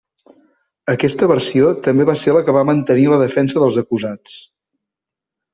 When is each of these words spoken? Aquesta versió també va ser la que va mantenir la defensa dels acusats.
Aquesta 0.93 1.27
versió 1.31 1.67
també 1.89 2.07
va 2.11 2.17
ser 2.23 2.35
la 2.37 2.43
que 2.47 2.57
va 2.57 2.65
mantenir 2.71 3.07
la 3.13 3.23
defensa 3.25 3.63
dels 3.65 3.81
acusats. 3.83 4.39